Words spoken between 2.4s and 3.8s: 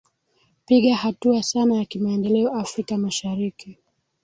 afrika mashariki